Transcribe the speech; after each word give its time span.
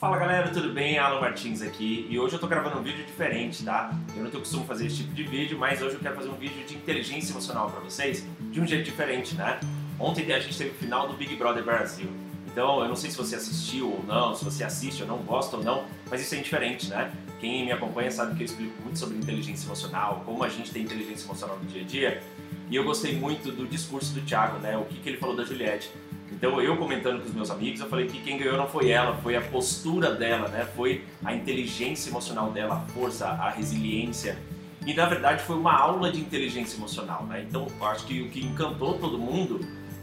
Fala 0.00 0.16
galera, 0.16 0.48
tudo 0.50 0.72
bem? 0.72 0.96
Alan 0.96 1.20
Martins 1.20 1.60
aqui 1.60 2.06
e 2.08 2.20
hoje 2.20 2.32
eu 2.32 2.38
tô 2.38 2.46
gravando 2.46 2.78
um 2.78 2.82
vídeo 2.84 3.04
diferente, 3.04 3.64
tá? 3.64 3.92
Eu 4.14 4.22
não 4.22 4.30
tô 4.30 4.38
costumo 4.38 4.64
fazer 4.64 4.86
esse 4.86 4.98
tipo 4.98 5.12
de 5.12 5.24
vídeo, 5.24 5.58
mas 5.58 5.82
hoje 5.82 5.96
eu 5.96 6.00
quero 6.00 6.14
fazer 6.14 6.28
um 6.28 6.36
vídeo 6.36 6.64
de 6.64 6.76
inteligência 6.76 7.32
emocional 7.32 7.68
para 7.68 7.80
vocês 7.80 8.24
de 8.38 8.60
um 8.60 8.64
jeito 8.64 8.84
diferente, 8.84 9.34
né? 9.34 9.58
Ontem 9.98 10.32
a 10.32 10.38
gente 10.38 10.56
teve 10.56 10.70
o 10.70 10.74
final 10.74 11.08
do 11.08 11.14
Big 11.14 11.34
Brother 11.34 11.64
Brasil. 11.64 12.06
Então, 12.46 12.80
eu 12.80 12.86
não 12.86 12.94
sei 12.94 13.10
se 13.10 13.16
você 13.16 13.34
assistiu 13.34 13.90
ou 13.90 14.04
não, 14.06 14.36
se 14.36 14.44
você 14.44 14.62
assiste 14.62 15.02
ou 15.02 15.08
não, 15.08 15.18
gosta 15.18 15.56
ou 15.56 15.64
não, 15.64 15.84
mas 16.08 16.20
isso 16.20 16.32
é 16.32 16.38
diferente, 16.38 16.88
né? 16.88 17.10
Quem 17.40 17.64
me 17.64 17.72
acompanha 17.72 18.12
sabe 18.12 18.36
que 18.36 18.42
eu 18.42 18.46
explico 18.46 18.80
muito 18.80 19.00
sobre 19.00 19.18
inteligência 19.18 19.66
emocional, 19.66 20.22
como 20.24 20.44
a 20.44 20.48
gente 20.48 20.70
tem 20.70 20.84
inteligência 20.84 21.26
emocional 21.26 21.58
no 21.58 21.64
dia 21.64 21.82
a 21.82 21.84
dia. 21.84 22.22
E 22.70 22.76
eu 22.76 22.84
gostei 22.84 23.16
muito 23.16 23.50
do 23.50 23.66
discurso 23.66 24.14
do 24.14 24.20
Thiago, 24.20 24.58
né? 24.58 24.76
O 24.76 24.84
que, 24.84 25.00
que 25.00 25.08
ele 25.08 25.18
falou 25.18 25.34
da 25.34 25.42
Juliette. 25.42 25.90
Então 26.32 26.60
eu 26.60 26.76
comentando 26.76 27.20
com 27.20 27.28
os 27.28 27.34
meus 27.34 27.50
amigos, 27.50 27.80
eu 27.80 27.88
falei 27.88 28.06
que 28.06 28.20
quem 28.20 28.38
ganhou 28.38 28.56
não 28.56 28.68
foi 28.68 28.90
ela, 28.90 29.16
foi 29.16 29.36
a 29.36 29.40
postura 29.40 30.14
dela, 30.14 30.48
né? 30.48 30.68
Foi 30.76 31.04
a 31.24 31.34
inteligência 31.34 32.10
emocional 32.10 32.50
dela, 32.50 32.76
a 32.76 32.92
força, 32.92 33.26
a 33.26 33.50
resiliência. 33.50 34.38
E 34.86 34.94
na 34.94 35.06
verdade 35.06 35.42
foi 35.42 35.56
uma 35.56 35.72
aula 35.72 36.10
de 36.10 36.20
inteligência 36.20 36.76
emocional, 36.76 37.24
né? 37.24 37.44
Então 37.48 37.66
acho 37.80 38.06
que 38.06 38.22
o 38.22 38.28
que 38.28 38.44
encantou 38.44 38.98
todo 38.98 39.18
mundo 39.18 39.60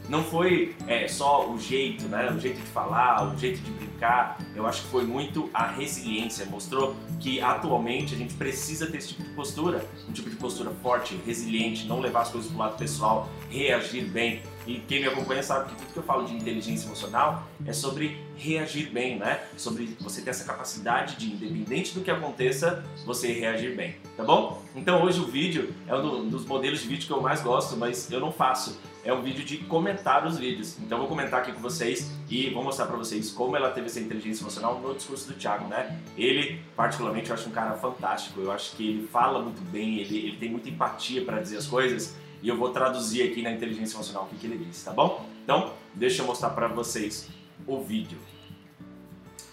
não 0.08 0.22
foi 0.22 0.74
é, 0.86 1.08
só 1.08 1.50
o 1.50 1.58
jeito, 1.58 2.06
né? 2.06 2.30
O 2.30 2.38
jeito 2.38 2.60
de 2.60 2.66
falar, 2.66 3.26
o 3.26 3.36
jeito 3.36 3.60
de 3.60 3.70
brincar. 3.72 4.38
Eu 4.54 4.66
acho 4.66 4.82
que 4.82 4.88
foi 4.88 5.04
muito 5.04 5.50
a 5.52 5.66
resiliência. 5.66 6.46
Mostrou 6.46 6.94
que 7.18 7.40
atualmente 7.40 8.14
a 8.14 8.16
gente 8.18 8.34
precisa 8.34 8.86
ter 8.86 8.98
esse 8.98 9.08
tipo 9.08 9.24
de 9.24 9.30
postura, 9.30 9.84
um 10.08 10.12
tipo 10.12 10.30
de 10.30 10.36
postura 10.36 10.70
forte, 10.82 11.18
resiliente, 11.26 11.86
não 11.86 12.00
levar 12.00 12.22
as 12.22 12.30
coisas 12.30 12.50
para 12.50 12.56
o 12.56 12.60
lado 12.60 12.78
pessoal, 12.78 13.28
reagir 13.50 14.04
bem. 14.04 14.42
E 14.66 14.80
quem 14.80 15.00
me 15.00 15.06
acompanha 15.06 15.42
sabe 15.42 15.70
que 15.70 15.76
tudo 15.76 15.92
que 15.92 15.98
eu 15.98 16.02
falo 16.02 16.26
de 16.26 16.34
inteligência 16.34 16.86
emocional 16.86 17.46
é 17.64 17.72
sobre 17.72 18.20
reagir 18.36 18.90
bem, 18.90 19.16
né? 19.16 19.40
Sobre 19.56 19.96
você 20.00 20.20
ter 20.20 20.30
essa 20.30 20.44
capacidade 20.44 21.16
de, 21.16 21.32
independente 21.32 21.94
do 21.94 22.00
que 22.00 22.10
aconteça, 22.10 22.84
você 23.04 23.32
reagir 23.32 23.76
bem, 23.76 23.94
tá 24.16 24.24
bom? 24.24 24.62
Então 24.74 25.02
hoje 25.02 25.20
o 25.20 25.26
vídeo 25.26 25.72
é 25.86 25.94
um 25.94 26.28
dos 26.28 26.44
modelos 26.44 26.80
de 26.80 26.88
vídeo 26.88 27.06
que 27.06 27.12
eu 27.12 27.20
mais 27.20 27.40
gosto, 27.40 27.76
mas 27.76 28.10
eu 28.10 28.18
não 28.18 28.32
faço. 28.32 28.78
É 29.04 29.12
um 29.12 29.22
vídeo 29.22 29.44
de 29.44 29.58
comentar 29.58 30.26
os 30.26 30.36
vídeos. 30.36 30.76
Então 30.80 30.98
eu 30.98 31.02
vou 31.02 31.08
comentar 31.08 31.40
aqui 31.40 31.52
com 31.52 31.60
vocês 31.60 32.10
e 32.28 32.50
vou 32.50 32.64
mostrar 32.64 32.86
para 32.86 32.96
vocês 32.96 33.30
como 33.30 33.56
ela 33.56 33.70
teve 33.70 33.86
essa 33.86 34.00
inteligência 34.00 34.42
emocional 34.42 34.80
no 34.80 34.94
discurso 34.94 35.28
do 35.28 35.34
Thiago, 35.34 35.68
né? 35.68 36.00
Ele, 36.18 36.60
particularmente, 36.74 37.30
eu 37.30 37.34
acho 37.34 37.48
um 37.48 37.52
cara 37.52 37.76
fantástico. 37.76 38.40
Eu 38.40 38.50
acho 38.50 38.74
que 38.76 38.88
ele 38.88 39.06
fala 39.06 39.40
muito 39.40 39.62
bem, 39.70 39.98
ele, 39.98 40.18
ele 40.26 40.36
tem 40.38 40.50
muita 40.50 40.68
empatia 40.68 41.24
para 41.24 41.40
dizer 41.40 41.58
as 41.58 41.68
coisas 41.68 42.16
e 42.42 42.48
eu 42.48 42.56
vou 42.56 42.70
traduzir 42.70 43.30
aqui 43.30 43.42
na 43.42 43.52
inteligência 43.52 43.96
emocional 43.96 44.24
o 44.24 44.26
que, 44.28 44.36
que 44.36 44.46
ele 44.46 44.64
disse, 44.64 44.84
tá 44.84 44.92
bom? 44.92 45.26
Então, 45.42 45.72
deixa 45.94 46.22
eu 46.22 46.26
mostrar 46.26 46.50
para 46.50 46.68
vocês 46.68 47.28
o 47.66 47.80
vídeo. 47.80 48.18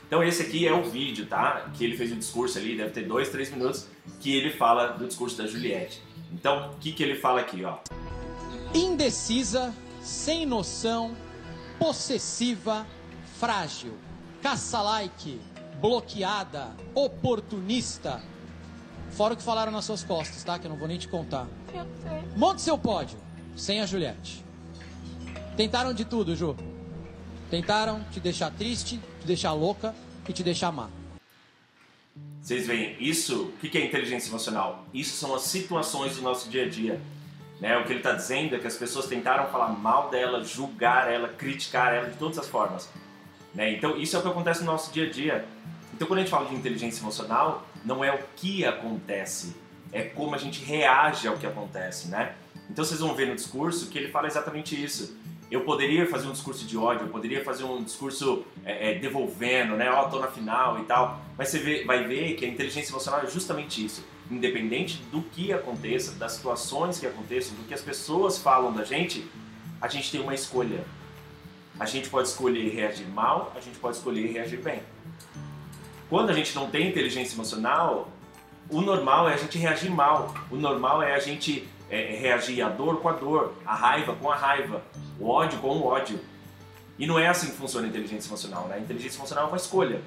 Então 0.07 0.23
esse 0.23 0.43
aqui 0.43 0.67
é 0.67 0.73
o 0.73 0.83
vídeo, 0.83 1.25
tá? 1.25 1.71
Que 1.73 1.83
ele 1.83 1.97
fez 1.97 2.11
o 2.11 2.15
discurso 2.15 2.59
ali, 2.59 2.77
deve 2.77 2.91
ter 2.91 3.07
dois, 3.07 3.29
três 3.29 3.49
minutos, 3.49 3.87
que 4.19 4.35
ele 4.35 4.51
fala 4.51 4.89
do 4.89 5.07
discurso 5.07 5.37
da 5.37 5.47
Juliette. 5.47 6.03
Então, 6.31 6.71
o 6.71 6.77
que, 6.77 6.91
que 6.91 7.01
ele 7.01 7.15
fala 7.15 7.41
aqui, 7.41 7.63
ó? 7.63 7.77
Indecisa, 8.73 9.73
sem 10.01 10.45
noção, 10.45 11.15
possessiva, 11.79 12.85
frágil, 13.39 13.93
caça-like, 14.41 15.39
bloqueada, 15.79 16.75
oportunista, 16.93 18.21
Fora 19.15 19.35
o 19.35 19.37
que 19.37 19.43
falaram 19.43 19.71
nas 19.71 19.85
suas 19.85 20.03
costas, 20.03 20.43
tá? 20.43 20.57
Que 20.57 20.65
eu 20.65 20.69
não 20.69 20.77
vou 20.77 20.87
nem 20.87 20.97
te 20.97 21.07
contar. 21.07 21.47
Eu 21.73 21.85
sei. 22.01 22.23
Monte 22.35 22.61
seu 22.61 22.77
pódio, 22.77 23.17
sem 23.55 23.79
a 23.79 23.85
Juliette. 23.85 24.43
Tentaram 25.55 25.93
de 25.93 26.03
tudo, 26.03 26.35
Ju. 26.35 26.55
Tentaram 27.49 28.03
te 28.11 28.19
deixar 28.19 28.49
triste, 28.51 28.99
te 29.21 29.27
deixar 29.27 29.53
louca 29.53 29.93
e 30.27 30.33
te 30.33 30.41
deixar 30.41 30.71
má. 30.71 30.89
Vocês 32.41 32.65
veem, 32.65 32.97
isso, 32.99 33.53
o 33.63 33.69
que 33.69 33.77
é 33.77 33.85
inteligência 33.85 34.29
emocional? 34.29 34.83
Isso 34.91 35.15
são 35.15 35.35
as 35.35 35.43
situações 35.43 36.15
do 36.15 36.23
nosso 36.23 36.49
dia 36.49 36.65
a 36.65 36.69
dia. 36.69 36.99
Né? 37.61 37.77
O 37.77 37.85
que 37.85 37.91
ele 37.91 37.99
está 37.99 38.13
dizendo 38.13 38.55
é 38.55 38.59
que 38.59 38.67
as 38.67 38.75
pessoas 38.75 39.05
tentaram 39.05 39.47
falar 39.49 39.69
mal 39.69 40.09
dela, 40.09 40.43
julgar 40.43 41.09
ela, 41.09 41.29
criticar 41.29 41.93
ela 41.93 42.09
de 42.09 42.17
todas 42.17 42.39
as 42.39 42.47
formas. 42.47 42.89
Né? 43.53 43.73
Então, 43.73 43.95
isso 43.95 44.15
é 44.15 44.19
o 44.19 44.21
que 44.23 44.27
acontece 44.27 44.61
no 44.61 44.71
nosso 44.71 44.91
dia 44.91 45.05
a 45.05 45.09
dia. 45.09 45.45
Então, 45.93 46.07
quando 46.07 46.17
a 46.17 46.21
gente 46.23 46.31
fala 46.31 46.49
de 46.49 46.55
inteligência 46.55 47.01
emocional, 47.01 47.65
não 47.85 48.03
é 48.03 48.13
o 48.13 48.19
que 48.35 48.65
acontece, 48.65 49.55
é 49.91 50.03
como 50.03 50.33
a 50.33 50.37
gente 50.37 50.63
reage 50.63 51.27
ao 51.27 51.37
que 51.37 51.45
acontece, 51.45 52.07
né? 52.07 52.35
Então 52.69 52.83
vocês 52.83 52.99
vão 52.99 53.13
ver 53.13 53.27
no 53.27 53.35
discurso 53.35 53.89
que 53.89 53.97
ele 53.97 54.09
fala 54.09 54.27
exatamente 54.27 54.81
isso. 54.81 55.15
Eu 55.51 55.61
poderia 55.61 56.07
fazer 56.07 56.27
um 56.27 56.31
discurso 56.31 56.65
de 56.65 56.75
ódio, 56.75 57.05
eu 57.05 57.11
poderia 57.11 57.43
fazer 57.43 57.63
um 57.63 57.83
discurso 57.83 58.43
é, 58.65 58.91
é, 58.91 58.99
devolvendo, 58.99 59.75
né? 59.75 59.91
Ó, 59.91 60.05
oh, 60.05 60.09
tô 60.09 60.19
na 60.19 60.27
final 60.27 60.79
e 60.79 60.83
tal. 60.83 61.21
Mas 61.37 61.49
você 61.49 61.59
vê, 61.59 61.83
vai 61.83 62.07
ver 62.07 62.33
que 62.35 62.43
a 62.43 62.47
inteligência 62.47 62.91
emocional 62.91 63.21
é 63.21 63.27
justamente 63.27 63.85
isso. 63.85 64.03
Independente 64.31 64.97
do 65.11 65.21
que 65.21 65.53
aconteça, 65.53 66.13
das 66.13 66.31
situações 66.31 66.97
que 66.97 67.05
aconteçam, 67.05 67.55
do 67.55 67.63
que 67.67 67.73
as 67.73 67.81
pessoas 67.81 68.39
falam 68.39 68.73
da 68.73 68.83
gente, 68.83 69.27
a 69.79 69.87
gente 69.87 70.09
tem 70.09 70.21
uma 70.21 70.33
escolha. 70.33 70.83
A 71.79 71.85
gente 71.85 72.09
pode 72.09 72.29
escolher 72.29 72.69
reagir 72.69 73.07
mal, 73.07 73.53
a 73.55 73.59
gente 73.59 73.77
pode 73.77 73.97
escolher 73.97 74.31
reagir 74.31 74.59
bem. 74.59 74.81
Quando 76.13 76.29
a 76.29 76.33
gente 76.33 76.53
não 76.53 76.69
tem 76.69 76.89
inteligência 76.89 77.35
emocional, 77.35 78.07
o 78.69 78.81
normal 78.81 79.27
é 79.27 79.33
a 79.33 79.37
gente 79.37 79.57
reagir 79.57 79.89
mal. 79.89 80.31
O 80.51 80.55
normal 80.55 81.01
é 81.01 81.15
a 81.15 81.17
gente 81.17 81.67
é, 81.89 82.15
reagir 82.15 82.61
a 82.61 82.69
dor 82.69 83.01
com 83.01 83.09
a 83.09 83.13
dor, 83.13 83.55
a 83.65 83.73
raiva 83.73 84.13
com 84.13 84.29
a 84.29 84.35
raiva, 84.35 84.83
o 85.19 85.27
ódio 85.27 85.57
com 85.57 85.69
o 85.69 85.87
ódio. 85.87 86.19
E 86.99 87.07
não 87.07 87.17
é 87.17 87.27
assim 87.27 87.47
que 87.47 87.53
funciona 87.53 87.87
a 87.87 87.89
inteligência 87.89 88.29
emocional, 88.29 88.67
né? 88.67 88.75
A 88.75 88.79
inteligência 88.79 89.17
emocional 89.17 89.45
é 89.45 89.47
uma 89.47 89.57
escolha. 89.57 90.03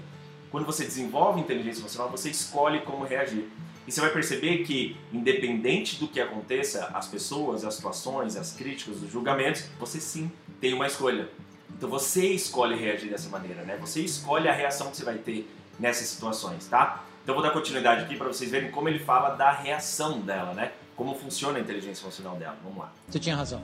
Quando 0.48 0.64
você 0.64 0.84
desenvolve 0.84 1.40
inteligência 1.40 1.80
emocional, 1.80 2.08
você 2.08 2.30
escolhe 2.30 2.82
como 2.82 3.04
reagir. 3.04 3.50
E 3.84 3.90
você 3.90 4.00
vai 4.00 4.10
perceber 4.10 4.58
que, 4.58 4.96
independente 5.12 5.98
do 5.98 6.06
que 6.06 6.20
aconteça, 6.20 6.88
as 6.94 7.08
pessoas, 7.08 7.64
as 7.64 7.74
situações, 7.74 8.36
as 8.36 8.52
críticas, 8.52 9.02
os 9.02 9.10
julgamentos, 9.10 9.64
você 9.76 9.98
sim 9.98 10.30
tem 10.60 10.72
uma 10.72 10.86
escolha. 10.86 11.28
Então 11.76 11.90
você 11.90 12.28
escolhe 12.28 12.76
reagir 12.76 13.10
dessa 13.10 13.28
maneira, 13.28 13.64
né? 13.64 13.76
Você 13.80 14.02
escolhe 14.02 14.48
a 14.48 14.52
reação 14.52 14.88
que 14.88 14.96
você 14.96 15.04
vai 15.04 15.18
ter 15.18 15.50
nessas 15.78 16.08
situações, 16.08 16.66
tá? 16.66 17.04
Então 17.22 17.34
vou 17.34 17.42
dar 17.42 17.50
continuidade 17.50 18.04
aqui 18.04 18.16
para 18.16 18.28
vocês 18.28 18.50
verem 18.50 18.70
como 18.70 18.88
ele 18.88 19.00
fala 19.00 19.30
da 19.30 19.50
reação 19.50 20.20
dela, 20.20 20.54
né? 20.54 20.72
Como 20.94 21.14
funciona 21.14 21.58
a 21.58 21.60
inteligência 21.60 22.04
emocional 22.04 22.36
dela. 22.36 22.56
Vamos 22.62 22.78
lá. 22.78 22.92
Você 23.08 23.18
tinha 23.18 23.34
razão. 23.34 23.60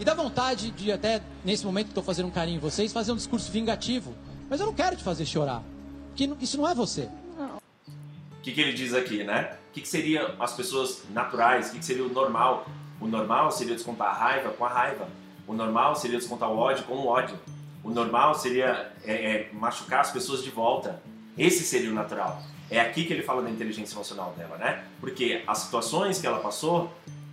E 0.00 0.04
dá 0.04 0.14
vontade 0.14 0.70
de 0.70 0.90
até, 0.90 1.22
nesse 1.44 1.64
momento 1.64 1.84
que 1.86 1.90
estou 1.90 2.02
fazendo 2.02 2.26
um 2.26 2.30
carinho 2.30 2.56
em 2.56 2.60
vocês, 2.60 2.92
fazer 2.92 3.12
um 3.12 3.16
discurso 3.16 3.52
vingativo. 3.52 4.14
Mas 4.48 4.60
eu 4.60 4.66
não 4.66 4.74
quero 4.74 4.96
te 4.96 5.04
fazer 5.04 5.24
chorar. 5.26 5.62
Porque 6.08 6.28
isso 6.40 6.56
não 6.56 6.68
é 6.68 6.74
você. 6.74 7.08
O 7.38 8.42
que, 8.42 8.50
que 8.50 8.60
ele 8.60 8.72
diz 8.72 8.92
aqui, 8.94 9.22
né? 9.22 9.56
O 9.70 9.72
que, 9.74 9.80
que 9.82 9.88
seria 9.88 10.34
as 10.40 10.52
pessoas 10.52 11.02
naturais? 11.10 11.68
O 11.68 11.72
que, 11.72 11.78
que 11.78 11.84
seria 11.84 12.04
o 12.04 12.08
normal? 12.08 12.66
O 13.00 13.06
normal 13.06 13.52
seria 13.52 13.74
descontar 13.74 14.08
a 14.08 14.12
raiva 14.12 14.50
com 14.50 14.64
a 14.64 14.68
raiva. 14.68 15.06
O 15.46 15.52
normal 15.52 15.94
seria 15.94 16.18
descontar 16.18 16.50
o 16.50 16.58
ódio 16.58 16.84
com 16.84 16.94
o 16.94 17.06
ódio. 17.06 17.38
O 17.84 17.90
normal 17.90 18.34
seria 18.34 18.92
é, 19.04 19.12
é, 19.12 19.50
machucar 19.52 20.00
as 20.00 20.10
pessoas 20.10 20.42
de 20.42 20.50
volta. 20.50 21.02
Esse 21.36 21.64
seria 21.64 21.90
o 21.90 21.94
natural. 21.94 22.42
É 22.70 22.80
aqui 22.80 23.04
que 23.04 23.12
ele 23.12 23.22
fala 23.22 23.42
da 23.42 23.50
inteligência 23.50 23.94
emocional 23.94 24.32
dela, 24.36 24.56
né? 24.56 24.84
Porque 25.00 25.42
as 25.46 25.58
situações 25.58 26.20
que 26.20 26.26
ela 26.26 26.38
passou, 26.38 26.90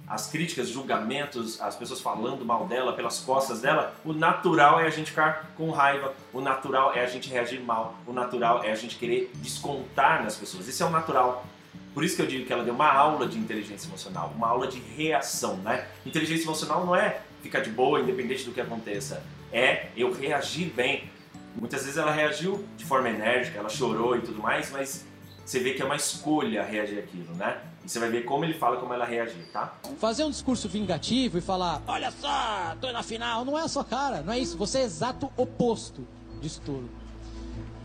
as 0.07 0.27
críticas, 0.27 0.69
julgamentos, 0.69 1.61
as 1.61 1.75
pessoas 1.75 2.01
falando 2.01 2.43
mal 2.43 2.65
dela 2.65 2.93
pelas 2.93 3.19
costas 3.19 3.61
dela, 3.61 3.93
o 4.03 4.11
natural 4.11 4.79
é 4.79 4.87
a 4.87 4.89
gente 4.89 5.11
ficar 5.11 5.51
com 5.55 5.69
raiva, 5.69 6.13
o 6.33 6.41
natural 6.41 6.93
é 6.95 7.03
a 7.03 7.07
gente 7.07 7.29
reagir 7.29 7.61
mal, 7.61 7.95
o 8.07 8.11
natural 8.11 8.63
é 8.63 8.71
a 8.71 8.75
gente 8.75 8.95
querer 8.95 9.31
descontar 9.35 10.23
nas 10.23 10.35
pessoas. 10.35 10.67
Isso 10.67 10.81
é 10.81 10.85
o 10.85 10.89
natural. 10.89 11.45
Por 11.93 12.03
isso 12.03 12.15
que 12.15 12.21
eu 12.21 12.27
digo 12.27 12.45
que 12.45 12.51
ela 12.51 12.63
deu 12.63 12.73
uma 12.73 12.91
aula 12.91 13.27
de 13.27 13.37
inteligência 13.37 13.87
emocional, 13.87 14.33
uma 14.35 14.47
aula 14.47 14.67
de 14.67 14.79
reação, 14.79 15.57
né? 15.57 15.87
Inteligência 16.05 16.45
emocional 16.45 16.85
não 16.85 16.95
é 16.95 17.21
ficar 17.43 17.59
de 17.59 17.69
boa, 17.69 17.99
independente 17.99 18.43
do 18.43 18.51
que 18.51 18.59
aconteça 18.59 19.23
é 19.51 19.89
eu 19.95 20.11
reagir 20.11 20.71
bem. 20.73 21.09
Muitas 21.55 21.81
vezes 21.81 21.97
ela 21.97 22.11
reagiu 22.11 22.65
de 22.77 22.85
forma 22.85 23.09
enérgica, 23.09 23.59
ela 23.59 23.69
chorou 23.69 24.15
e 24.15 24.21
tudo 24.21 24.41
mais, 24.41 24.71
mas 24.71 25.05
você 25.45 25.59
vê 25.59 25.73
que 25.73 25.81
é 25.81 25.85
uma 25.85 25.95
escolha 25.95 26.63
reagir 26.63 26.99
aquilo, 26.99 27.33
né? 27.35 27.59
E 27.83 27.89
você 27.89 27.97
vai 27.99 28.09
ver 28.09 28.23
como 28.23 28.45
ele 28.45 28.53
fala 28.53 28.77
como 28.77 28.93
ela 28.93 29.05
reagir, 29.05 29.45
tá? 29.51 29.73
Fazer 29.97 30.23
um 30.23 30.29
discurso 30.29 30.69
vingativo 30.69 31.37
e 31.37 31.41
falar, 31.41 31.81
olha 31.87 32.11
só, 32.11 32.75
tô 32.79 32.91
na 32.91 33.01
final, 33.01 33.43
não 33.43 33.57
é 33.57 33.63
a 33.63 33.67
sua 33.67 33.83
cara, 33.83 34.21
não 34.21 34.31
é 34.31 34.39
isso. 34.39 34.57
Você 34.57 34.79
é 34.79 34.83
exato 34.83 35.31
oposto 35.35 36.07
disso 36.39 36.61
tudo. 36.63 36.89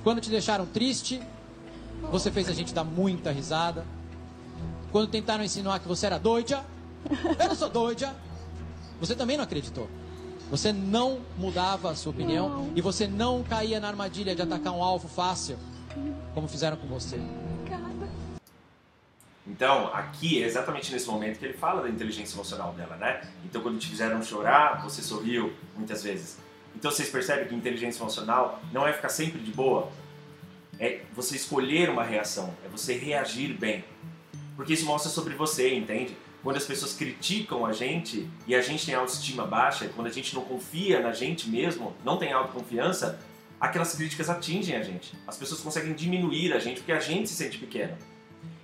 Quando 0.03 0.21
te 0.21 0.29
deixaram 0.29 0.67
triste, 0.67 1.23
você 2.11 2.31
fez 2.31 2.49
a 2.49 2.53
gente 2.53 2.75
dar 2.75 2.85
muita 2.85 3.31
risada. 3.33 3.87
Quando 4.93 5.09
tentaram 5.09 5.43
insinuar 5.43 5.81
que 5.81 5.89
você 5.89 6.07
era 6.07 6.19
doida, 6.19 6.63
eu 7.41 7.49
não 7.49 7.55
sou 7.55 7.71
doida, 7.71 8.15
você 9.01 9.15
também 9.15 9.37
não 9.37 9.45
acreditou. 9.45 9.89
Você 10.51 10.73
não 10.73 11.21
mudava 11.39 11.91
a 11.91 11.95
sua 11.95 12.13
opinião 12.13 12.49
não. 12.49 12.73
e 12.77 12.81
você 12.81 13.07
não 13.07 13.43
caía 13.43 13.81
na 13.81 13.89
armadilha 13.89 14.35
de 14.35 14.43
atacar 14.43 14.73
um 14.73 14.83
alvo 14.83 15.09
fácil, 15.09 15.59
como 16.35 16.47
fizeram 16.47 16.77
com 16.77 16.87
você. 16.87 17.19
Então, 19.47 19.89
aqui 19.93 20.43
é 20.43 20.47
exatamente 20.47 20.91
nesse 20.91 21.07
momento 21.07 21.39
que 21.39 21.45
ele 21.45 21.55
fala 21.55 21.83
da 21.83 21.89
inteligência 21.89 22.35
emocional 22.35 22.73
dela, 22.73 22.97
né? 22.97 23.21
Então, 23.45 23.63
quando 23.63 23.79
te 23.79 23.89
fizeram 23.89 24.23
chorar, 24.23 24.83
você 24.83 25.03
sorriu 25.03 25.53
muitas 25.77 26.03
vezes. 26.03 26.39
Então, 26.75 26.91
vocês 26.91 27.11
percebem 27.11 27.47
que 27.47 27.55
inteligência 27.55 28.01
emocional 28.01 28.61
não 28.73 28.89
é 28.89 28.93
ficar 28.93 29.11
sempre 29.11 29.41
de 29.41 29.53
boa. 29.53 29.91
você 31.15 31.37
escolher 31.37 31.89
uma 31.91 32.03
reação, 32.03 32.53
é 32.65 32.69
você 32.69 32.95
reagir 32.95 33.55
bem. 33.57 33.85
Porque 34.57 34.73
isso 34.73 34.87
mostra 34.87 35.11
sobre 35.11 35.35
você, 35.35 35.75
entende? 35.75 36.17
Quando 36.45 36.59
as 36.59 36.67
pessoas 36.67 36.93
criticam 36.93 37.65
a 37.65 37.73
gente 37.73 38.29
e 38.47 38.55
a 38.55 38.61
gente 38.61 38.85
tem 38.85 38.95
autoestima 38.95 39.47
baixa, 39.47 39.89
quando 39.97 40.09
a 40.09 40.11
gente 40.11 40.35
não 40.35 40.43
confia 40.43 41.01
na 41.01 41.11
gente 41.11 41.49
mesmo, 41.49 41.97
não 42.05 42.19
tem 42.19 42.35
autoconfiança, 42.35 43.19
aquelas 43.59 43.95
críticas 43.95 44.29
atingem 44.29 44.77
a 44.77 44.83
gente. 44.83 45.17
As 45.27 45.39
pessoas 45.39 45.63
conseguem 45.63 45.95
diminuir 45.95 46.53
a 46.53 46.59
gente 46.59 46.81
porque 46.81 46.93
a 46.93 47.01
gente 47.01 47.31
se 47.31 47.35
sente 47.35 47.57
pequeno. 47.57 47.97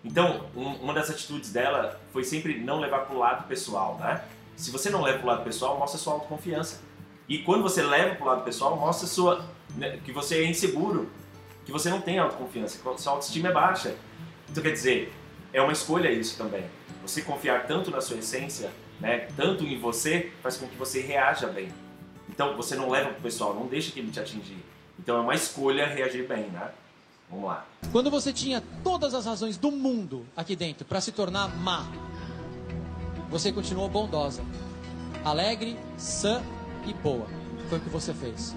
Então, 0.05 0.47
um, 0.55 0.67
uma 0.75 0.93
das 0.93 1.09
atitudes 1.09 1.53
dela 1.53 1.99
foi 2.13 2.23
sempre 2.23 2.59
não 2.59 2.81
levar 2.81 3.07
para 3.07 3.17
o 3.17 3.19
lado 3.19 3.49
pessoal, 3.49 3.97
né? 3.99 4.23
Se 4.57 4.71
você 4.71 4.91
não 4.91 5.01
leva 5.01 5.19
para 5.19 5.27
o 5.27 5.31
lado 5.31 5.45
pessoal, 5.45 5.79
mostra 5.79 5.99
sua 5.99 6.13
autoconfiança. 6.13 6.83
E 7.27 7.39
quando 7.39 7.63
você 7.63 7.83
leva 7.83 8.15
para 8.15 8.25
o 8.25 8.27
lado 8.27 8.45
pessoal, 8.45 8.77
mostra 8.77 9.07
sua, 9.07 9.43
né, 9.75 9.99
que 10.05 10.13
você 10.13 10.43
é 10.43 10.45
inseguro, 10.45 11.09
que 11.65 11.73
você 11.73 11.89
não 11.89 12.03
tem 12.03 12.19
autoconfiança, 12.19 12.77
que 12.77 13.03
sua 13.03 13.13
autoestima 13.13 13.49
é 13.49 13.53
baixa. 13.53 13.97
Então, 14.51 14.63
quer 14.63 14.73
dizer, 14.73 15.15
é 15.51 15.63
uma 15.63 15.73
escolha 15.73 16.11
isso 16.13 16.37
também. 16.37 16.65
Você 17.11 17.23
confiar 17.23 17.67
tanto 17.67 17.91
na 17.91 18.01
sua 18.01 18.19
essência, 18.19 18.71
né, 19.01 19.27
tanto 19.37 19.65
em 19.65 19.77
você, 19.77 20.31
faz 20.41 20.57
com 20.57 20.69
que 20.69 20.77
você 20.77 21.01
reaja 21.01 21.49
bem. 21.49 21.69
Então, 22.29 22.57
você 22.57 22.77
não 22.77 22.89
leva 22.89 23.09
para 23.09 23.19
o 23.19 23.23
pessoal, 23.23 23.53
não 23.53 23.67
deixa 23.67 23.91
que 23.91 23.99
ele 23.99 24.13
te 24.13 24.21
atingir. 24.21 24.65
Então, 24.97 25.17
é 25.17 25.21
uma 25.21 25.35
escolha 25.35 25.89
reagir 25.89 26.29
bem, 26.29 26.45
né? 26.51 26.71
Vamos 27.29 27.47
lá. 27.47 27.67
Quando 27.91 28.13
você 28.13 28.33
tinha 28.33 28.63
todas 28.85 29.13
as 29.13 29.27
razões 29.27 29.57
do 29.57 29.73
mundo 29.73 30.25
aqui 30.37 30.55
dentro 30.55 30.85
para 30.85 31.01
se 31.01 31.11
tornar 31.11 31.49
má, 31.49 31.85
você 33.29 33.51
continuou 33.51 33.89
bondosa, 33.89 34.45
alegre, 35.25 35.77
sã 35.99 36.41
e 36.87 36.95
boa. 36.95 37.27
Foi 37.69 37.79
o 37.79 37.81
que 37.81 37.89
você 37.89 38.15
fez. 38.15 38.55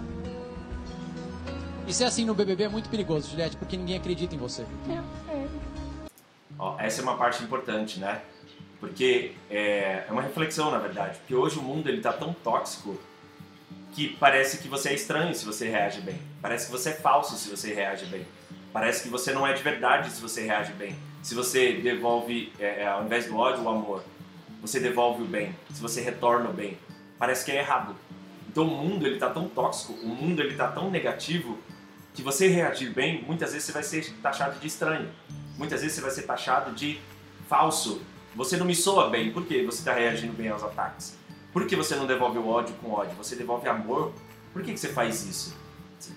E 1.87 1.93
ser 1.93 2.03
assim 2.03 2.23
no 2.23 2.35
BBB 2.35 2.65
é 2.65 2.69
muito 2.69 2.87
perigoso, 2.87 3.31
Juliette, 3.31 3.57
porque 3.57 3.75
ninguém 3.75 3.97
acredita 3.97 4.35
em 4.35 4.37
você. 4.37 4.61
Eu 4.61 5.03
sei. 5.25 5.49
Ó, 6.59 6.79
essa 6.79 7.01
é 7.01 7.03
uma 7.03 7.17
parte 7.17 7.43
importante, 7.43 7.99
né? 7.99 8.21
Porque 8.83 9.31
é, 9.49 10.03
é 10.09 10.11
uma 10.11 10.21
reflexão, 10.21 10.69
na 10.69 10.77
verdade. 10.77 11.17
Porque 11.19 11.33
hoje 11.33 11.57
o 11.57 11.61
mundo 11.61 11.87
ele 11.87 12.01
tá 12.01 12.11
tão 12.11 12.33
tóxico 12.33 12.99
que 13.93 14.09
parece 14.19 14.57
que 14.57 14.67
você 14.67 14.89
é 14.89 14.93
estranho 14.93 15.33
se 15.33 15.45
você 15.45 15.69
reage 15.69 16.01
bem. 16.01 16.19
Parece 16.41 16.65
que 16.65 16.71
você 16.73 16.89
é 16.89 16.91
falso 16.91 17.37
se 17.37 17.49
você 17.49 17.73
reage 17.73 18.05
bem. 18.07 18.25
Parece 18.73 19.01
que 19.01 19.07
você 19.07 19.31
não 19.31 19.47
é 19.47 19.53
de 19.53 19.63
verdade 19.63 20.11
se 20.11 20.21
você 20.21 20.43
reage 20.45 20.73
bem. 20.73 20.97
Se 21.21 21.33
você 21.33 21.75
devolve, 21.75 22.51
é, 22.59 22.81
é, 22.81 22.87
ao 22.87 23.05
invés 23.05 23.25
do 23.25 23.37
ódio, 23.37 23.63
o 23.63 23.69
amor. 23.69 24.03
Você 24.61 24.81
devolve 24.81 25.23
o 25.23 25.25
bem. 25.27 25.55
Se 25.73 25.81
você 25.81 26.01
retorna 26.01 26.49
o 26.49 26.53
bem. 26.53 26.77
Parece 27.17 27.45
que 27.45 27.53
é 27.53 27.59
errado. 27.59 27.95
Então 28.49 28.65
o 28.65 28.67
mundo 28.67 29.07
ele 29.07 29.17
tá 29.17 29.29
tão 29.29 29.47
tóxico, 29.47 29.93
o 29.93 30.09
mundo 30.09 30.41
ele 30.41 30.55
tá 30.55 30.67
tão 30.67 30.91
negativo 30.91 31.57
que 32.13 32.21
você 32.21 32.49
reagir 32.49 32.89
bem, 32.91 33.23
muitas 33.23 33.53
vezes 33.53 33.65
você 33.65 33.71
vai 33.71 33.83
ser 33.83 34.13
taxado 34.21 34.59
de 34.59 34.67
estranho. 34.67 35.09
Muitas 35.57 35.79
vezes 35.79 35.95
você 35.95 36.01
vai 36.01 36.11
ser 36.11 36.23
taxado 36.23 36.73
de 36.73 36.99
falso. 37.47 38.01
Você 38.35 38.57
não 38.57 38.65
me 38.65 38.75
soa 38.75 39.09
bem. 39.09 39.31
Por 39.31 39.45
que 39.45 39.63
você 39.63 39.79
está 39.79 39.93
reagindo 39.93 40.33
bem 40.33 40.49
aos 40.49 40.63
ataques? 40.63 41.17
Por 41.51 41.67
que 41.67 41.75
você 41.75 41.95
não 41.95 42.07
devolve 42.07 42.39
o 42.39 42.47
ódio 42.47 42.73
com 42.81 42.91
ódio? 42.91 43.15
Você 43.17 43.35
devolve 43.35 43.67
amor? 43.69 44.11
Por 44.51 44.63
que, 44.63 44.73
que 44.73 44.79
você 44.79 44.89
faz 44.89 45.23
isso? 45.23 45.55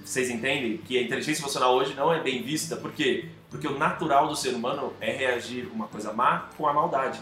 Vocês 0.04 0.30
entendem 0.30 0.78
que 0.78 0.98
a 0.98 1.02
inteligência 1.02 1.42
emocional 1.42 1.74
hoje 1.74 1.94
não 1.94 2.12
é 2.12 2.20
bem 2.20 2.42
vista? 2.42 2.74
Por 2.76 2.92
quê? 2.92 3.28
Porque 3.50 3.68
o 3.68 3.78
natural 3.78 4.28
do 4.28 4.34
ser 4.34 4.54
humano 4.54 4.92
é 5.00 5.12
reagir 5.12 5.68
uma 5.72 5.86
coisa 5.86 6.12
má 6.12 6.48
com 6.56 6.66
a 6.66 6.72
maldade, 6.72 7.20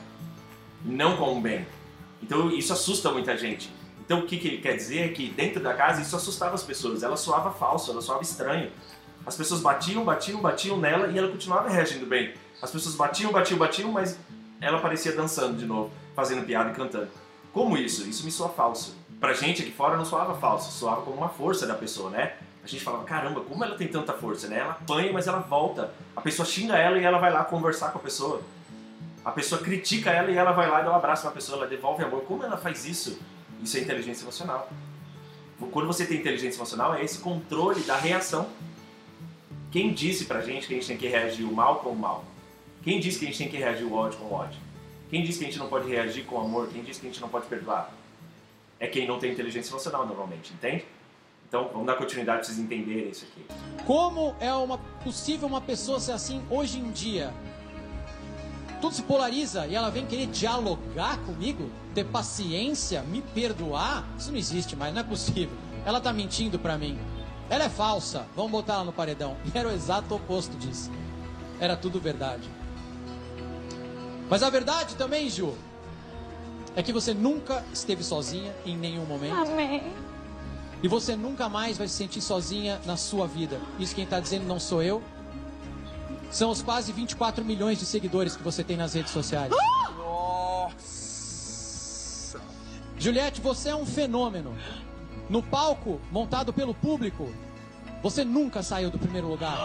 não 0.84 1.16
com 1.16 1.36
o 1.36 1.40
bem. 1.40 1.66
Então 2.22 2.50
isso 2.50 2.72
assusta 2.72 3.10
muita 3.10 3.36
gente. 3.36 3.70
Então 4.04 4.20
o 4.20 4.26
que, 4.26 4.38
que 4.38 4.48
ele 4.48 4.58
quer 4.58 4.76
dizer 4.76 5.00
é 5.00 5.08
que 5.08 5.28
dentro 5.28 5.62
da 5.62 5.74
casa 5.74 6.00
isso 6.00 6.16
assustava 6.16 6.54
as 6.54 6.62
pessoas, 6.62 7.02
ela 7.02 7.16
soava 7.16 7.50
falso, 7.50 7.90
ela 7.90 8.00
soava 8.00 8.22
estranho. 8.22 8.70
As 9.26 9.36
pessoas 9.36 9.60
batiam, 9.60 10.04
batiam, 10.04 10.40
batiam 10.40 10.78
nela 10.78 11.08
e 11.08 11.18
ela 11.18 11.28
continuava 11.28 11.68
reagindo 11.68 12.06
bem. 12.06 12.32
As 12.62 12.70
pessoas 12.70 12.94
batiam, 12.94 13.32
batiam, 13.32 13.58
batiam, 13.58 13.92
mas 13.92 14.18
ela 14.64 14.80
parecia 14.80 15.12
dançando 15.12 15.56
de 15.56 15.66
novo, 15.66 15.90
fazendo 16.14 16.44
piada 16.44 16.70
e 16.70 16.74
cantando. 16.74 17.08
Como 17.52 17.76
isso? 17.76 18.08
Isso 18.08 18.24
me 18.24 18.30
soa 18.30 18.48
falso. 18.48 18.96
Pra 19.20 19.32
gente 19.32 19.62
aqui 19.62 19.70
fora 19.70 19.96
não 19.96 20.04
soava 20.04 20.34
falso, 20.34 20.72
soava 20.72 21.02
como 21.02 21.16
uma 21.16 21.28
força 21.28 21.66
da 21.66 21.74
pessoa, 21.74 22.10
né? 22.10 22.34
A 22.62 22.66
gente 22.66 22.82
falava, 22.82 23.04
caramba, 23.04 23.42
como 23.42 23.62
ela 23.62 23.76
tem 23.76 23.88
tanta 23.88 24.12
força, 24.12 24.48
né? 24.48 24.58
Ela 24.58 24.72
apanha, 24.72 25.12
mas 25.12 25.26
ela 25.26 25.38
volta. 25.38 25.92
A 26.16 26.20
pessoa 26.20 26.46
xinga 26.46 26.76
ela 26.76 26.98
e 26.98 27.04
ela 27.04 27.18
vai 27.18 27.30
lá 27.30 27.44
conversar 27.44 27.92
com 27.92 27.98
a 27.98 28.02
pessoa. 28.02 28.42
A 29.24 29.30
pessoa 29.30 29.60
critica 29.60 30.10
ela 30.10 30.30
e 30.30 30.36
ela 30.36 30.52
vai 30.52 30.68
lá 30.68 30.80
e 30.80 30.84
dá 30.84 30.90
um 30.90 30.96
abraço 30.96 31.22
pra 31.22 31.30
pessoa, 31.30 31.58
ela 31.58 31.66
devolve 31.66 32.02
amor. 32.02 32.22
Como 32.22 32.42
ela 32.42 32.56
faz 32.56 32.84
isso? 32.84 33.18
Isso 33.62 33.76
é 33.76 33.80
inteligência 33.80 34.24
emocional. 34.24 34.68
Quando 35.70 35.86
você 35.86 36.04
tem 36.04 36.18
inteligência 36.18 36.58
emocional, 36.58 36.94
é 36.94 37.04
esse 37.04 37.18
controle 37.18 37.80
da 37.82 37.96
reação. 37.96 38.48
Quem 39.70 39.92
disse 39.92 40.26
pra 40.26 40.40
gente 40.40 40.66
que 40.66 40.74
a 40.74 40.76
gente 40.76 40.86
tem 40.86 40.96
que 40.96 41.08
reagir 41.08 41.44
o 41.44 41.52
mal 41.52 41.76
com 41.76 41.90
o 41.90 41.96
mal? 41.96 42.24
Quem 42.84 43.00
disse 43.00 43.18
que 43.18 43.24
a 43.24 43.28
gente 43.28 43.38
tem 43.38 43.48
que 43.48 43.56
reagir 43.56 43.84
o 43.84 43.94
ódio 43.94 44.18
com 44.18 44.26
o 44.26 44.32
ódio? 44.34 44.60
Quem 45.08 45.24
disse 45.24 45.38
que 45.38 45.46
a 45.46 45.48
gente 45.48 45.58
não 45.58 45.68
pode 45.68 45.88
reagir 45.88 46.24
com 46.24 46.38
amor? 46.38 46.68
Quem 46.68 46.82
disse 46.82 47.00
que 47.00 47.06
a 47.06 47.10
gente 47.10 47.20
não 47.20 47.30
pode 47.30 47.46
perdoar? 47.46 47.90
É 48.78 48.86
quem 48.86 49.08
não 49.08 49.18
tem 49.18 49.32
inteligência 49.32 49.70
emocional 49.70 50.06
normalmente, 50.06 50.52
entende? 50.52 50.84
Então, 51.48 51.70
vamos 51.72 51.86
dar 51.86 51.94
continuidade 51.94 52.38
para 52.38 52.46
vocês 52.46 52.58
entenderem 52.58 53.08
isso 53.08 53.24
aqui. 53.24 53.46
Como 53.86 54.34
é 54.38 54.52
uma, 54.52 54.76
possível 55.02 55.48
uma 55.48 55.62
pessoa 55.62 55.98
ser 55.98 56.12
assim 56.12 56.42
hoje 56.50 56.78
em 56.78 56.90
dia? 56.90 57.32
Tudo 58.82 58.94
se 58.94 59.02
polariza 59.02 59.66
e 59.66 59.74
ela 59.74 59.88
vem 59.90 60.04
querer 60.04 60.26
dialogar 60.26 61.16
comigo, 61.20 61.70
ter 61.94 62.04
paciência, 62.04 63.02
me 63.02 63.22
perdoar? 63.22 64.06
Isso 64.18 64.30
não 64.30 64.38
existe 64.38 64.76
mais, 64.76 64.92
não 64.92 65.00
é 65.00 65.04
possível. 65.04 65.56
Ela 65.86 66.02
tá 66.02 66.12
mentindo 66.12 66.58
pra 66.58 66.76
mim. 66.76 66.98
Ela 67.48 67.64
é 67.64 67.68
falsa, 67.70 68.26
vamos 68.36 68.50
botar 68.50 68.74
ela 68.74 68.84
no 68.84 68.92
paredão. 68.92 69.38
E 69.46 69.56
era 69.56 69.68
o 69.68 69.72
exato 69.72 70.14
oposto 70.14 70.54
disso. 70.58 70.90
Era 71.58 71.76
tudo 71.76 71.98
verdade. 71.98 72.46
Mas 74.28 74.42
a 74.42 74.50
verdade 74.50 74.96
também, 74.96 75.28
Ju, 75.28 75.54
é 76.76 76.82
que 76.82 76.92
você 76.92 77.14
nunca 77.14 77.64
esteve 77.72 78.02
sozinha 78.02 78.52
em 78.64 78.76
nenhum 78.76 79.04
momento. 79.04 79.36
Amém. 79.36 79.82
E 80.82 80.88
você 80.88 81.14
nunca 81.16 81.48
mais 81.48 81.78
vai 81.78 81.88
se 81.88 81.94
sentir 81.94 82.20
sozinha 82.20 82.80
na 82.84 82.96
sua 82.96 83.26
vida. 83.26 83.60
Isso 83.78 83.94
quem 83.94 84.04
está 84.04 84.20
dizendo 84.20 84.44
não 84.44 84.60
sou 84.60 84.82
eu. 84.82 85.02
São 86.30 86.50
os 86.50 86.60
quase 86.62 86.92
24 86.92 87.44
milhões 87.44 87.78
de 87.78 87.86
seguidores 87.86 88.36
que 88.36 88.42
você 88.42 88.64
tem 88.64 88.76
nas 88.76 88.92
redes 88.92 89.12
sociais. 89.12 89.52
Nossa! 89.96 90.74
Juliette, 92.98 93.40
você 93.40 93.68
é 93.68 93.76
um 93.76 93.86
fenômeno. 93.86 94.54
No 95.28 95.42
palco, 95.42 96.00
montado 96.10 96.52
pelo 96.52 96.74
público, 96.74 97.32
você 98.02 98.24
nunca 98.24 98.62
saiu 98.62 98.90
do 98.90 98.98
primeiro 98.98 99.28
lugar. 99.28 99.56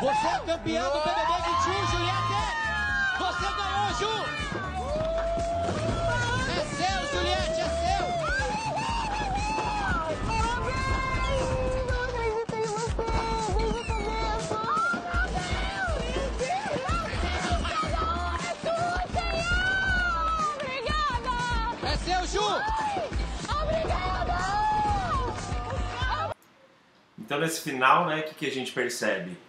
Você 0.00 0.26
é 0.26 0.38
campeã 0.46 0.84
do 0.84 0.98
BBB 0.98 1.32
21, 1.66 1.86
Juliette! 1.90 2.77
Você 3.18 3.46
ganhou, 3.56 3.88
Ju! 3.98 4.14
É 6.50 6.60
seu, 6.76 6.98
Juliette, 7.10 7.60
é 7.60 7.68
seu! 7.68 8.04
É 21.82 21.96
seu, 21.96 22.20
Ju! 22.26 22.46
Obrigada! 23.62 24.38
Então, 27.18 27.38
nesse 27.40 27.60
final, 27.62 28.06
né, 28.06 28.20
o 28.20 28.22
que, 28.24 28.34
que 28.34 28.46
a 28.46 28.52
gente 28.52 28.72
percebe? 28.72 29.47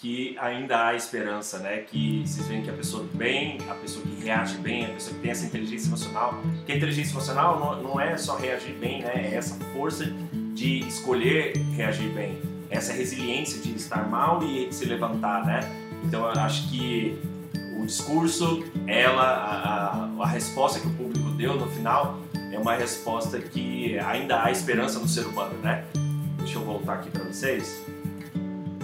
Que 0.00 0.34
ainda 0.38 0.86
há 0.86 0.94
esperança, 0.94 1.58
né? 1.58 1.78
Que 1.78 2.22
vocês 2.24 2.48
veem 2.48 2.62
que 2.62 2.70
a 2.70 2.72
pessoa 2.72 3.06
bem, 3.12 3.58
a 3.68 3.74
pessoa 3.74 4.04
que 4.04 4.24
reage 4.24 4.56
bem, 4.56 4.86
a 4.86 4.88
pessoa 4.88 5.14
que 5.14 5.20
tem 5.20 5.30
essa 5.30 5.44
inteligência 5.44 5.88
emocional. 5.88 6.40
Que 6.64 6.72
a 6.72 6.76
inteligência 6.76 7.12
emocional 7.12 7.60
não, 7.60 7.82
não 7.82 8.00
é 8.00 8.16
só 8.16 8.36
reagir 8.36 8.74
bem, 8.74 9.02
né? 9.02 9.12
É 9.14 9.34
essa 9.34 9.54
força 9.74 10.06
de 10.54 10.78
escolher 10.88 11.56
reagir 11.76 12.08
bem. 12.10 12.38
Essa 12.70 12.92
resiliência 12.92 13.60
de 13.60 13.74
estar 13.76 14.08
mal 14.08 14.42
e 14.42 14.72
se 14.72 14.86
levantar, 14.86 15.44
né? 15.44 15.60
Então, 16.02 16.22
eu 16.22 16.40
acho 16.40 16.70
que 16.70 17.18
o 17.78 17.84
discurso, 17.84 18.64
ela, 18.86 19.22
a, 19.22 20.22
a, 20.22 20.24
a 20.24 20.26
resposta 20.26 20.80
que 20.80 20.86
o 20.86 20.94
público 20.94 21.30
deu 21.30 21.56
no 21.56 21.66
final 21.66 22.18
é 22.52 22.58
uma 22.58 22.74
resposta 22.74 23.38
que 23.38 23.98
ainda 23.98 24.42
há 24.42 24.50
esperança 24.50 24.98
no 24.98 25.08
ser 25.08 25.26
humano, 25.26 25.58
né? 25.62 25.84
Deixa 26.38 26.58
eu 26.58 26.64
voltar 26.64 26.94
aqui 26.94 27.10
para 27.10 27.24
vocês. 27.24 27.82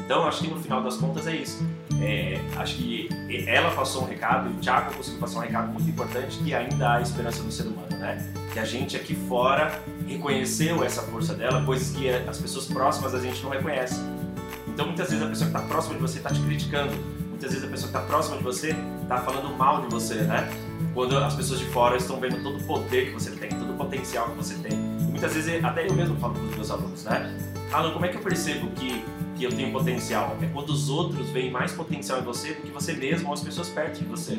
Então, 0.07 0.25
acho 0.25 0.45
que 0.45 0.49
no 0.49 0.61
final 0.61 0.85
das 0.85 0.97
contas 0.97 1.27
é 1.27 1.35
isso. 1.35 1.67
É, 2.01 2.41
acho 2.55 2.77
que 2.77 3.09
ela 3.49 3.73
passou 3.73 4.05
um 4.05 4.07
recado 4.07 4.49
e 4.49 4.53
o 4.53 4.57
Thiago 4.61 4.95
conseguiu 4.95 5.19
passar 5.19 5.41
um 5.41 5.43
recado 5.43 5.73
muito 5.73 5.91
importante 5.91 6.39
que 6.39 6.55
ainda 6.55 6.95
há 6.95 7.01
esperança 7.01 7.43
no 7.43 7.51
ser 7.51 7.65
humano, 7.65 7.89
né? 7.91 8.17
Que 8.53 8.61
a 8.61 8.65
gente 8.65 8.97
aqui 8.97 9.17
fora 9.29 9.83
reconheceu 10.07 10.85
essa 10.85 11.03
força 11.03 11.35
dela, 11.35 11.65
coisas 11.65 11.91
que 11.97 12.09
as 12.09 12.39
pessoas 12.39 12.67
próximas 12.67 13.17
a 13.17 13.19
gente 13.19 13.43
não 13.43 13.51
reconhece. 13.51 14.01
Então, 14.69 14.87
muitas 14.87 15.11
vezes 15.11 15.25
a 15.25 15.29
pessoa 15.29 15.51
que 15.51 15.57
está 15.57 15.69
próxima 15.69 15.97
de 15.97 16.01
você 16.01 16.19
está 16.19 16.31
te 16.31 16.41
criticando. 16.41 16.93
Muitas 17.29 17.51
vezes 17.51 17.67
a 17.67 17.71
pessoa 17.71 17.91
que 17.91 17.99
está 17.99 18.09
próxima 18.09 18.37
de 18.37 18.45
você 18.45 18.77
está 19.03 19.19
falando 19.19 19.57
mal 19.57 19.81
de 19.83 19.89
você, 19.89 20.15
né? 20.23 20.49
Quando 20.95 21.19
as 21.19 21.35
pessoas 21.35 21.59
de 21.59 21.67
fora 21.67 21.97
estão 21.97 22.21
vendo 22.21 22.41
todo 22.45 22.59
o 22.59 22.65
poder 22.65 23.07
que 23.07 23.13
você 23.13 23.33
tem, 23.33 23.51
todo 23.51 23.73
o 23.73 23.77
potencial 23.77 24.31
que 24.31 24.37
você 24.37 24.55
tem. 24.55 24.73
E 24.73 25.03
muitas 25.11 25.35
vezes, 25.35 25.65
até 25.65 25.89
eu 25.89 25.95
mesmo 25.95 26.17
falo 26.19 26.35
para 26.35 26.45
os 26.45 26.55
meus 26.55 26.71
alunos, 26.71 27.03
né? 27.03 27.37
Alan, 27.73 27.93
como 27.93 28.07
é 28.07 28.09
que 28.09 28.17
eu 28.17 28.23
percebo 28.23 28.69
que 28.71 29.05
que 29.37 29.45
eu 29.45 29.51
tenho 29.51 29.71
potencial, 29.71 30.37
é 30.41 30.47
quando 30.47 30.71
os 30.71 30.89
outros 30.89 31.29
veem 31.31 31.51
mais 31.51 31.73
potencial 31.73 32.21
em 32.21 32.25
você 32.25 32.55
do 32.55 32.63
que 32.63 32.71
você 32.71 32.95
mesmo 32.95 33.29
ou 33.29 33.35
as 33.35 33.43
pessoas 33.43 33.69
perto 33.69 33.99
de 33.99 34.05
você. 34.05 34.39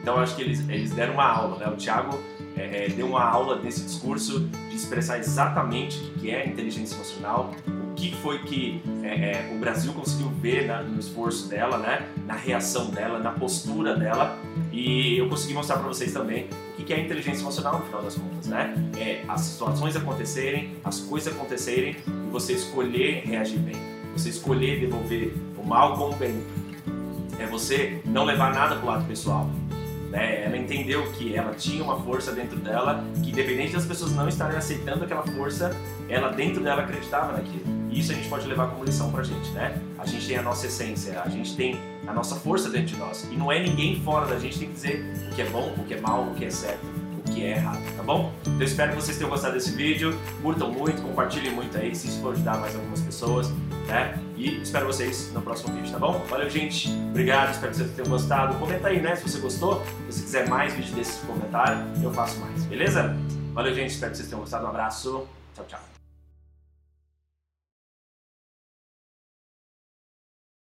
Então 0.00 0.16
acho 0.18 0.34
que 0.34 0.42
eles, 0.42 0.68
eles 0.68 0.90
deram 0.90 1.14
uma 1.14 1.26
aula, 1.26 1.58
né? 1.58 1.68
O 1.68 1.76
Thiago 1.76 2.18
é, 2.56 2.86
é, 2.86 2.88
deu 2.88 3.06
uma 3.06 3.22
aula 3.22 3.60
nesse 3.62 3.84
discurso 3.84 4.40
de 4.40 4.74
expressar 4.74 5.18
exatamente 5.18 5.98
o 5.98 6.18
que 6.18 6.30
é 6.30 6.46
inteligência 6.46 6.96
emocional, 6.96 7.54
o 7.66 7.94
que 7.94 8.14
foi 8.16 8.40
que 8.40 8.82
é, 9.02 9.08
é, 9.08 9.52
o 9.54 9.58
Brasil 9.58 9.92
conseguiu 9.92 10.28
ver 10.40 10.66
na, 10.66 10.82
no 10.82 10.98
esforço 10.98 11.48
dela, 11.48 11.78
né? 11.78 12.08
Na 12.26 12.34
reação 12.34 12.90
dela, 12.90 13.18
na 13.20 13.30
postura 13.30 13.94
dela, 13.94 14.36
e 14.72 15.18
eu 15.18 15.28
consegui 15.28 15.54
mostrar 15.54 15.78
para 15.78 15.86
vocês 15.86 16.12
também 16.12 16.48
o 16.78 16.84
que 16.84 16.92
é 16.92 17.00
inteligência 17.00 17.42
emocional 17.42 17.78
no 17.78 17.84
final 17.84 18.02
das 18.02 18.16
contas, 18.16 18.46
né? 18.46 18.74
É 18.98 19.22
as 19.28 19.42
situações 19.42 19.94
acontecerem, 19.94 20.76
as 20.84 21.00
coisas 21.00 21.32
acontecerem 21.32 21.96
e 22.06 22.30
você 22.30 22.54
escolher 22.54 23.22
reagir 23.24 23.60
bem, 23.60 23.76
você 24.12 24.28
escolher 24.28 24.80
devolver 24.80 25.34
o 25.56 25.66
mal 25.66 25.96
com 25.96 26.10
o 26.10 26.14
bem. 26.14 26.42
É 27.38 27.46
você 27.46 28.00
não 28.04 28.24
levar 28.24 28.54
nada 28.54 28.76
pro 28.76 28.86
lado 28.86 29.04
pessoal, 29.06 29.50
né? 30.10 30.44
Ela 30.44 30.56
entendeu 30.56 31.10
que 31.12 31.34
ela 31.34 31.54
tinha 31.54 31.82
uma 31.82 31.98
força 32.00 32.32
dentro 32.32 32.56
dela, 32.58 33.04
que 33.22 33.30
independente 33.30 33.72
das 33.72 33.86
pessoas 33.86 34.12
não 34.12 34.28
estarem 34.28 34.56
aceitando 34.56 35.04
aquela 35.04 35.22
força, 35.22 35.74
ela 36.08 36.28
dentro 36.28 36.62
dela 36.62 36.82
acreditava 36.82 37.32
naquilo. 37.32 37.64
E 37.90 38.00
isso 38.00 38.12
a 38.12 38.14
gente 38.14 38.28
pode 38.28 38.46
levar 38.46 38.68
como 38.68 38.84
lição 38.84 39.10
pra 39.10 39.22
gente, 39.22 39.50
né? 39.50 39.76
A 39.98 40.06
gente 40.06 40.26
tem 40.26 40.36
a 40.36 40.42
nossa 40.42 40.66
essência, 40.66 41.20
a 41.20 41.28
gente 41.28 41.56
tem 41.56 41.78
a 42.06 42.12
nossa 42.12 42.36
força 42.36 42.70
dentro 42.70 42.88
de 42.88 42.96
nós. 42.96 43.28
E 43.30 43.36
não 43.36 43.50
é 43.50 43.62
ninguém 43.62 44.00
fora 44.00 44.26
da 44.26 44.38
gente 44.38 44.54
que 44.54 44.58
tem 44.60 44.68
que 44.68 44.74
dizer 44.74 45.04
o 45.30 45.34
que 45.34 45.42
é 45.42 45.46
bom, 45.46 45.74
o 45.76 45.84
que 45.84 45.94
é 45.94 46.00
mal, 46.00 46.24
o 46.24 46.34
que 46.34 46.44
é 46.44 46.50
certo, 46.50 46.84
o 46.84 47.01
que 47.32 47.44
é 47.44 47.56
errado, 47.56 47.80
tá 47.96 48.02
bom? 48.02 48.32
Então 48.42 48.54
eu 48.58 48.64
espero 48.64 48.90
que 48.90 48.96
vocês 48.96 49.16
tenham 49.16 49.30
gostado 49.30 49.54
desse 49.54 49.72
vídeo, 49.72 50.18
curtam 50.42 50.70
muito, 50.70 51.02
compartilhem 51.02 51.52
muito 51.52 51.76
aí, 51.76 51.94
se 51.94 52.08
isso 52.08 52.20
for 52.20 52.32
ajudar 52.32 52.58
mais 52.58 52.74
algumas 52.74 53.00
pessoas, 53.00 53.50
né? 53.86 54.18
E 54.36 54.60
espero 54.60 54.86
vocês 54.86 55.32
no 55.32 55.40
próximo 55.40 55.74
vídeo, 55.74 55.92
tá 55.92 55.98
bom? 55.98 56.18
Valeu, 56.28 56.50
gente. 56.50 56.88
Obrigado, 57.10 57.52
espero 57.52 57.70
que 57.70 57.78
vocês 57.78 57.90
tenham 57.92 58.08
gostado. 58.08 58.58
Comenta 58.58 58.88
aí, 58.88 59.00
né? 59.00 59.14
Se 59.16 59.28
você 59.28 59.38
gostou. 59.38 59.84
Se 60.08 60.18
você 60.18 60.22
quiser 60.22 60.48
mais 60.48 60.72
vídeos 60.74 60.94
desses 60.94 61.22
comentário, 61.24 61.84
eu 62.02 62.12
faço 62.12 62.40
mais, 62.40 62.64
beleza? 62.64 63.16
Valeu, 63.52 63.74
gente. 63.74 63.90
Espero 63.90 64.10
que 64.10 64.16
vocês 64.16 64.28
tenham 64.28 64.40
gostado. 64.40 64.64
Um 64.64 64.68
abraço. 64.68 65.26
Tchau, 65.54 65.64
tchau. 65.68 65.91